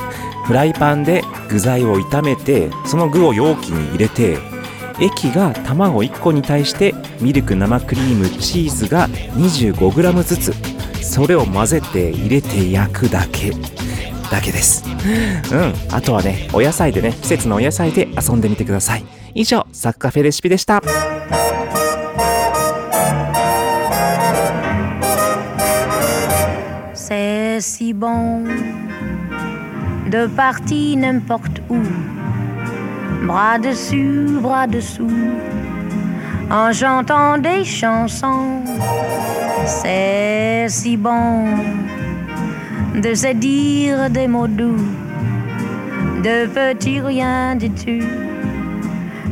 [0.46, 4.38] フライパンで具材を炒めてその具を容器に入れて
[5.00, 10.54] 液が卵1個に対してミルク生クリームチーズが 25g ずつ
[11.02, 13.52] それを混ぜて入れて焼くだけ。
[14.32, 14.84] だけです。
[15.52, 15.74] うん。
[15.92, 19.06] あとはねお野菜でね季節のお野菜で遊んでみてください。
[19.34, 20.82] 以上サッカフェレシピでした
[27.56, 28.44] 「C'est si bon
[30.12, 31.78] de partir n'importe où,
[33.26, 35.24] bras dessus, bras dessous,
[36.52, 38.60] en chantant des chansons.
[39.66, 41.46] C'est si bon
[43.02, 44.90] de se dire des mots doux,
[46.26, 48.06] de petits rien du tout,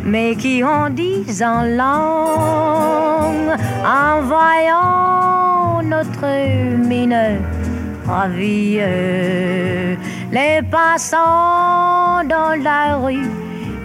[0.06, 7.18] mais qui en disent en langue en voyant notre mine
[8.06, 8.80] ravie.
[10.32, 13.30] Les passants dans la rue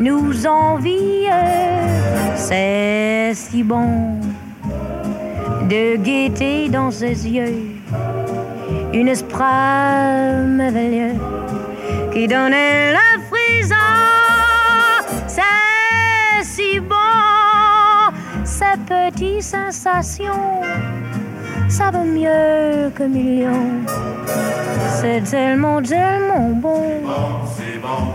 [0.00, 1.28] nous envient,
[2.36, 4.20] c'est si bon
[5.68, 7.80] de gaieté dans ses yeux,
[8.94, 9.42] une esprit
[10.46, 11.16] merveilleux
[12.12, 13.74] qui donnait le frisson.
[15.26, 16.94] C'est si bon,
[18.44, 20.62] ces petites sensations,
[21.68, 23.84] ça vaut mieux que millions.
[25.00, 26.82] C'est tellement, tellement bon.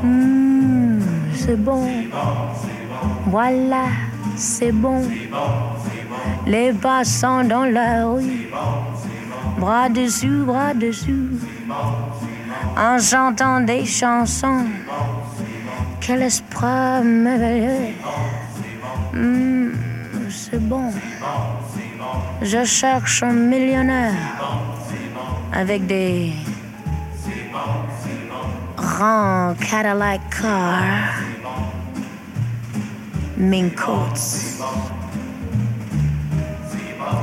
[0.03, 0.99] Mmh,
[1.35, 1.87] c'est bon.
[3.27, 3.85] Voilà,
[4.35, 5.01] c'est bon.
[6.45, 8.49] Les passants dans la rue,
[9.57, 11.39] bras dessus, bras dessous,
[12.77, 14.65] en chantant des chansons.
[16.01, 17.93] Quel esprit merveilleux.
[19.13, 19.69] Mmh,
[20.29, 20.91] c'est bon.
[22.41, 24.13] Je cherche un millionnaire
[25.51, 26.33] avec des
[28.75, 31.21] grands Cadillac cars,
[33.37, 34.63] mink coats,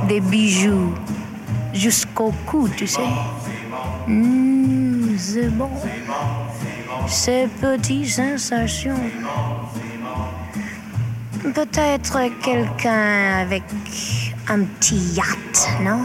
[0.07, 0.93] des bijoux
[1.73, 3.01] jusqu'au cou, tu sais.
[4.07, 5.69] Mmh, c'est bon.
[7.07, 8.99] Ces petites sensations.
[11.43, 13.63] Peut-être quelqu'un avec
[14.47, 16.03] un petit yacht, non?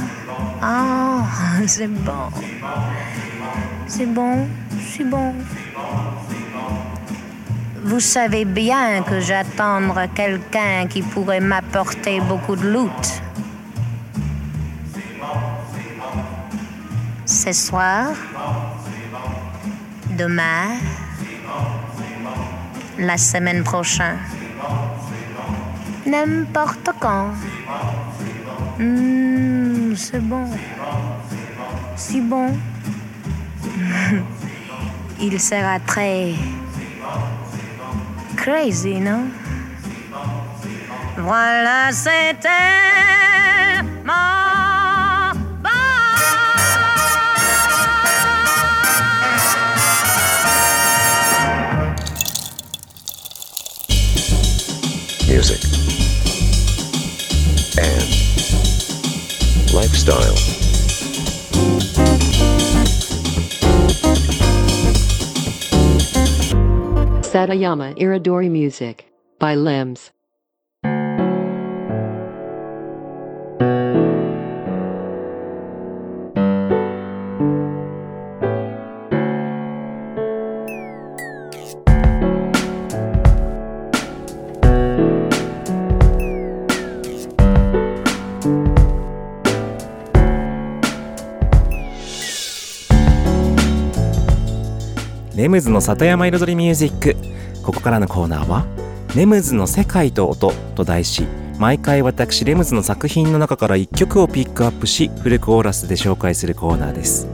[0.62, 1.20] Oh,
[1.66, 2.30] c'est bon.
[3.87, 4.49] C'est bon,
[4.80, 5.34] c'est bon.
[7.84, 9.80] Vous savez bien que j'attends
[10.14, 13.22] quelqu'un qui pourrait m'apporter beaucoup de loot.
[17.26, 18.09] Ce soir,
[20.16, 20.78] demain,
[22.99, 24.18] la semaine prochaine,
[26.07, 27.31] n'importe quand.
[28.79, 30.49] Mmh, c'est bon.
[31.97, 32.57] Si bon.
[35.21, 36.35] Il sera très
[38.37, 39.25] crazy, non?
[41.19, 42.49] Voilà, c'était
[59.77, 60.35] lifestyle.
[67.20, 69.05] Satayama Iridori Music
[69.39, 70.16] by Limbs.
[95.57, 97.17] ムズの里山彩りミュージック
[97.63, 98.67] ここからのコーナーは
[99.17, 101.27] 「レムズの世界と音」と題し
[101.59, 107.27] 毎回私レムズの作品の中から1曲をピックアップしフルコーラスで紹介するコーナーです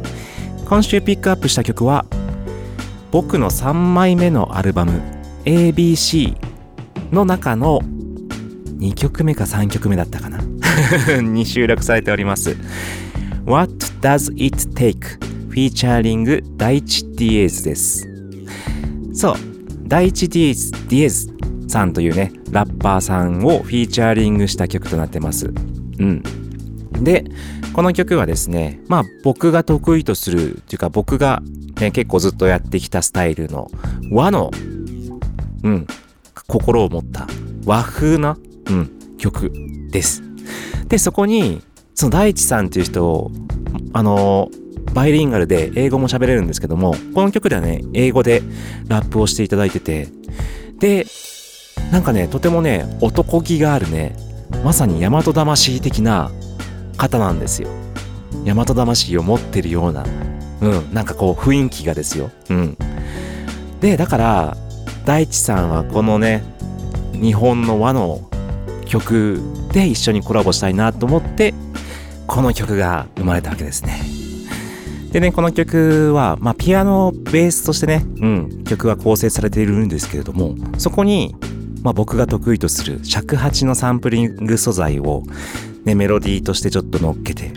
[0.66, 2.06] 今週ピックアップした曲は
[3.10, 5.02] 僕の3枚目のアルバム
[5.44, 6.36] ABC
[7.10, 7.80] の中の
[8.78, 10.38] 2曲目か3曲目だったかな
[11.20, 12.56] に収録されております
[13.44, 15.18] What Does It Take?
[15.52, 18.11] フィーチャーリング第一ディエーズです。
[19.12, 19.34] そう、
[19.84, 21.28] 第一ディエズ、ディエズ
[21.68, 25.52] さんというね、ラッパーさんをフィーチャーリングした曲となってます。
[25.98, 26.22] うん。
[27.02, 27.24] で、
[27.72, 31.42] この曲はですね、まあ僕が得意とするっていうか僕が、
[31.80, 33.70] ね、結構ずっとやってきたスタイルの
[34.10, 34.50] 和の、
[35.62, 35.86] うん、
[36.46, 37.26] 心を持った
[37.64, 38.36] 和風な、
[38.66, 39.52] うん、曲
[39.90, 40.22] です。
[40.88, 41.62] で、そこに、
[41.94, 43.30] その大地さんっていう人を、
[43.92, 44.50] あの
[44.92, 48.42] バイリンガルで英語も喋れるんですけども、この曲ではね、英語で
[48.88, 50.08] ラップをしていただいてて、
[50.78, 51.06] で、
[51.90, 54.16] なんかね、とてもね、男気があるね、
[54.64, 56.30] まさに大和魂的な
[56.96, 57.68] 方なんですよ。
[58.44, 60.04] 大和魂を持ってるような、
[60.60, 62.30] うん、なんかこう雰囲気がですよ。
[62.50, 62.76] うん。
[63.80, 64.56] で、だから、
[65.04, 66.44] 大地さんはこのね、
[67.12, 68.20] 日本の和の
[68.86, 69.40] 曲
[69.72, 71.54] で一緒にコラボしたいなと思って、
[72.26, 74.11] この曲が生まれたわけですね。
[75.12, 81.36] でね、この曲は、まあ、ピアノベースとしてね、うん、曲が構成されているんですけれども、そこに、
[81.82, 85.22] まあ、僕が得意とする尺八のサンプリング素材を、
[85.84, 87.52] ね、メロディーとしてちょっと乗っけて、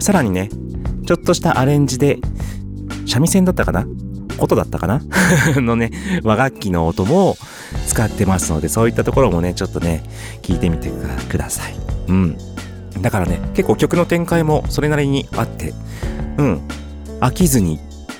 [0.00, 0.48] さらにね、
[1.06, 2.18] ちょっとしたアレンジで、
[3.06, 3.86] 三味線だったかな？
[4.38, 5.02] 琴だったかな？
[5.60, 5.90] のね、
[6.22, 7.36] 和楽器の音も
[7.86, 10.02] 使ってますので、そういったところもね、ちょっとね、
[10.40, 10.90] 聞いてみて
[11.28, 11.74] ください。
[12.08, 12.36] うん。
[13.02, 15.74] だからね、結構曲の展開もそれなりにあって、
[16.38, 16.60] うん。
[17.20, 17.78] 飽きずに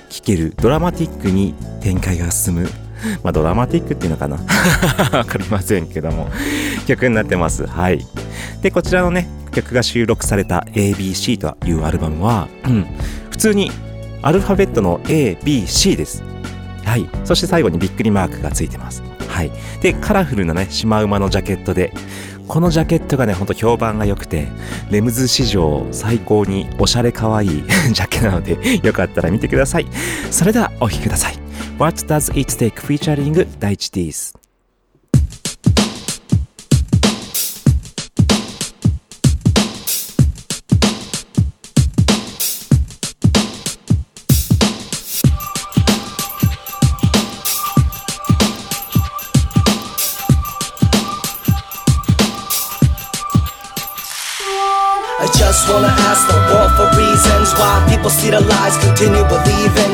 [0.08, 2.68] 聴ける、ドラマティックに展開が進む。
[3.22, 4.38] まあ、ドラマティックっていうのかな
[5.12, 6.28] わかりませんけども、
[6.86, 7.66] 曲になってます。
[7.66, 8.04] はい。
[8.62, 12.86] で、こちらのね、曲が収録された ABC というアルバムは、うん、
[13.30, 13.70] 普通に
[14.22, 16.22] アルファベットの A、B、C です。
[16.84, 17.08] はい。
[17.24, 19.02] そして最後にびっくりマークがついてます。
[19.28, 19.50] はい。
[19.82, 21.92] で、カラフルなね、シマウマのジャケットで、
[22.48, 24.48] このジャケットがね、ほんと評判が良くて、
[24.90, 27.48] レムズ史上最高におしゃれ可愛い
[27.92, 29.86] ジャケなので、よかったら見てください。
[30.30, 31.38] それではお聴きください。
[31.78, 34.45] What Does It Take featuring 第一 Ds?
[55.66, 59.92] Just wanna ask the world for reasons why people see the lies, continue believing.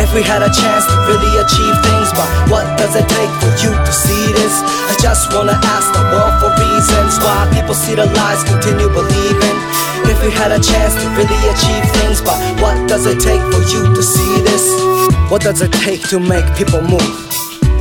[0.00, 3.52] If we had a chance to really achieve things, but what does it take for
[3.60, 4.54] you to see this?
[4.88, 9.56] I just wanna ask the world for reasons why people see the lies, continue believing.
[10.08, 13.60] If we had a chance to really achieve things, but what does it take for
[13.68, 14.64] you to see this?
[15.28, 17.12] What does it take to make people move?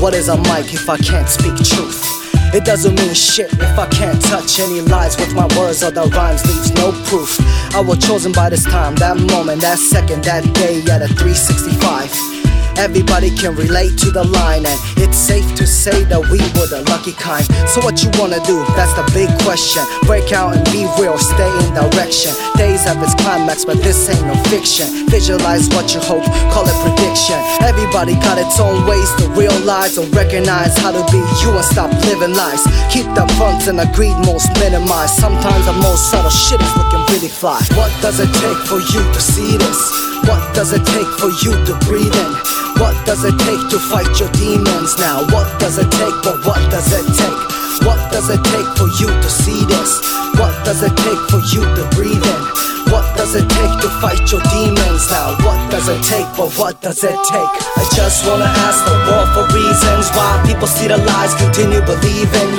[0.02, 2.04] What is a mic if I can't speak truth?
[2.52, 6.04] It doesn't mean shit if I can't touch any lies with my words or the
[6.04, 7.40] rhymes leaves no proof.
[7.76, 12.39] I was chosen by this time, that moment, that second, that day at a 365.
[12.80, 16.80] Everybody can relate to the line, and it's safe to say that we were the
[16.88, 17.44] lucky kind.
[17.68, 18.64] So, what you wanna do?
[18.80, 19.84] That's the big question.
[20.08, 22.32] Break out and be real, stay in direction.
[22.56, 24.88] Days have its climax, but this ain't no fiction.
[25.12, 26.24] Visualize what you hope,
[26.56, 27.36] call it prediction.
[27.68, 31.92] Everybody got its own ways to realize or recognize how to be you and stop
[32.08, 32.64] living lies.
[32.88, 35.20] Keep the fronts and the greed most minimized.
[35.20, 37.60] Sometimes the most subtle shit is looking really fly.
[37.76, 39.80] What does it take for you to see this?
[40.24, 42.69] What does it take for you to breathe in?
[42.80, 45.20] What does it take to fight your demons now?
[45.36, 47.86] What does it take, but what does it take?
[47.86, 50.00] What does it take for you to see this?
[50.40, 52.79] What does it take for you to breathe in?
[52.90, 55.38] What does it take to fight your demons now?
[55.46, 57.54] What does it take, but what does it take?
[57.78, 62.50] I just wanna ask the world for reasons why people see the lies, continue believing.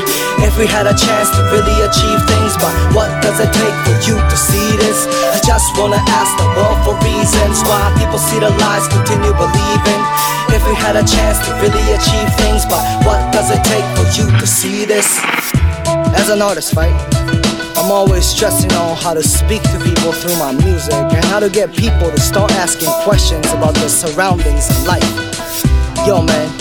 [0.47, 3.97] If we had a chance to really achieve things, but what does it take for
[4.07, 5.11] you to see this?
[5.35, 10.03] I just wanna ask the world for reasons why people see the lies, continue believing.
[10.55, 14.07] If we had a chance to really achieve things, but what does it take for
[14.14, 15.18] you to see this?
[16.14, 17.39] As an artist, right?
[17.81, 21.49] I'm always stressing on how to speak to people through my music and how to
[21.49, 25.64] get people to start asking questions about their surroundings and life.
[26.07, 26.53] Yo, man,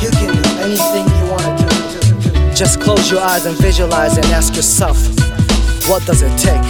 [0.00, 2.54] you can do anything you wanna do.
[2.54, 4.96] Just close your eyes and visualize and ask yourself,
[5.88, 6.62] what does it take?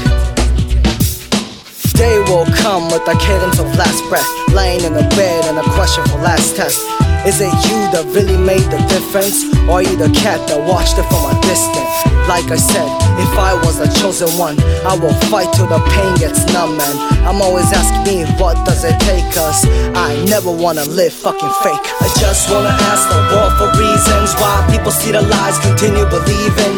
[1.93, 5.71] Day will come with a cadence of last breath, laying in the bed and a
[5.75, 7.00] question for last test.
[7.29, 11.05] Is it you that really made the difference, or you the cat that watched it
[11.13, 11.93] from a distance?
[12.25, 12.89] Like I said,
[13.21, 14.57] if I was the chosen one,
[14.89, 16.81] I will fight till the pain gets numb.
[16.81, 16.97] And
[17.29, 19.21] I'm always asking me, what does it take?
[19.37, 19.69] us?
[19.93, 21.85] I never wanna live fucking fake.
[22.01, 26.75] I just wanna ask the world for reasons why people see the lies, continue believing.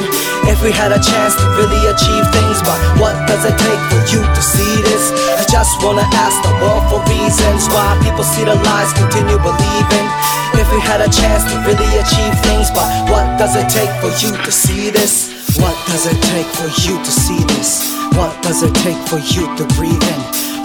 [0.51, 4.03] If we had a chance to really achieve things, but what does it take for
[4.11, 5.05] you to see this?
[5.38, 10.31] I just wanna ask the world for reasons why people see the lies, continue believing.
[10.54, 14.12] If we had a chance to really achieve things, but what does it take for
[14.22, 15.32] you to see this?
[15.58, 17.92] What does it take for you to see this?
[18.16, 20.20] What does it take for you to breathe in?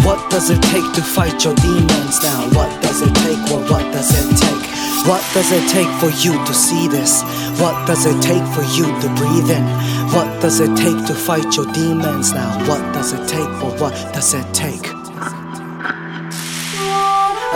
[0.05, 2.49] What does it take to fight your demons now?
[2.53, 3.41] What does it take?
[3.49, 4.67] Well, what does it take?
[5.07, 7.23] What does it take for you to see this?
[7.59, 9.65] What does it take for you to breathe in?
[10.13, 12.57] What does it take to fight your demons now?
[12.67, 13.49] What does it take?
[13.61, 15.06] Well, what does it take?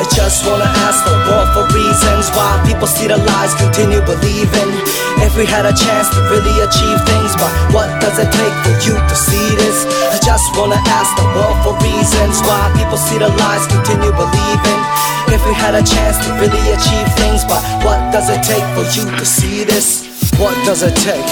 [0.02, 4.74] I just wanna ask the world for reasons why people see the lies, continue believing.
[5.22, 8.74] If we had a chance to really achieve things, but what does it take for
[8.82, 9.86] you to see this?
[10.10, 14.82] I just wanna ask the world for reasons why people see the lies, continue believing.
[15.30, 18.82] If we had a chance to really achieve things, but what does it take for
[18.98, 20.02] you to see this?
[20.42, 21.30] What does it take?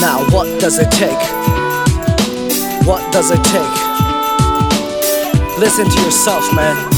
[0.00, 1.20] Now, what does it take?
[2.88, 3.76] What does it take?
[5.60, 6.93] Listen to yourself, man.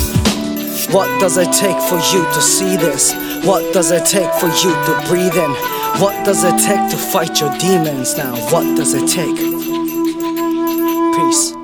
[0.91, 3.13] What does it take for you to see this?
[3.45, 5.51] What does it take for you to breathe in?
[6.01, 8.37] What does it take to fight your demons now?
[8.53, 9.37] What does it take?
[11.17, 11.56] Peace.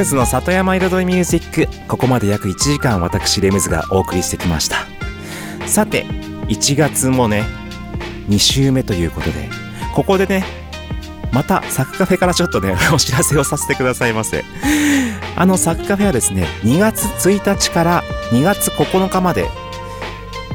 [0.00, 1.86] ムズの里山彩りミュージック。
[1.86, 4.86] ここまで約1時間私レムズがお送りしてきました。
[5.66, 6.06] さて
[6.48, 7.44] 1月もね
[8.30, 9.50] 2週目ということで
[9.94, 10.42] ここでね
[11.32, 14.42] またサクカフェからちょっとね お知らせをさせてくださいませ。
[15.36, 19.50] あのサクカフェはですね2月1日から2月9日まで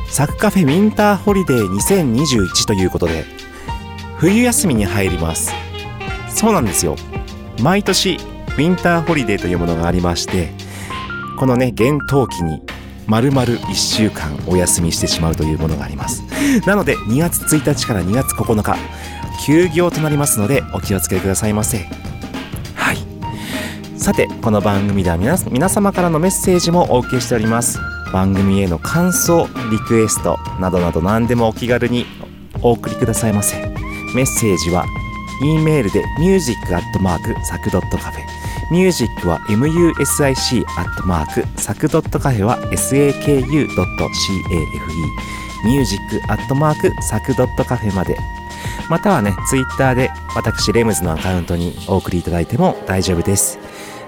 [0.10, 3.26] サクカフェウィンターホリデー2021ということで
[4.18, 5.54] 冬休みに入ります。
[6.30, 6.96] そうなんですよ。
[7.62, 8.20] 毎年
[8.56, 10.50] ウィンターホリデーというものがありまして
[11.38, 12.62] このね厳冬期に
[13.08, 16.24] 丸々1週間お休みしてしまうというものがあります。
[16.66, 18.76] なので2月1日から2月9日
[19.46, 21.88] 休業となりますのでお気をつけくださいませ。
[22.76, 22.98] はい。
[24.00, 27.80] さてこの番組では皆皆様からのメッセージもお受けしております。
[28.12, 32.06] 番組への感想リクエストなどなど何でもお気軽に
[32.62, 33.60] お送りくださいませ。
[34.16, 34.86] メッセージは
[35.44, 38.35] E メールで music.sac.cafe
[38.72, 43.66] ミュージックは music アットマークサクドットカフェは saku.cafe
[45.66, 48.18] ミュージックアットマークサクドットカフェまで。
[48.90, 53.65] またはねツイッターで私レムズのアカウントにお送りいただいても大丈夫です。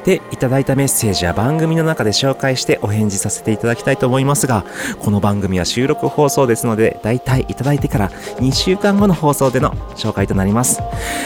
[0.08, 4.64] でいただいたメッセージは番組の中で紹介してお返事させていただきたいと思いますが
[5.00, 10.82] この番組は収録放送ですのでだいたいいただいてから2週間後の放送での紹介となります。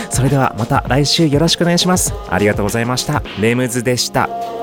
[0.09, 2.13] それではまた来週よろしくお願いします。
[2.29, 3.21] ありがとうございました。
[3.39, 4.60] レムズでした。